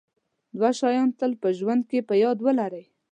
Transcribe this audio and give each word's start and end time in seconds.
دوه 0.57 0.71
شیان 0.79 1.09
تل 1.19 1.31
په 1.41 1.49
ژوند 1.57 1.81
کې 1.89 1.99
په 2.07 2.13
یاد 2.23 2.37
ولرئ. 2.45 2.85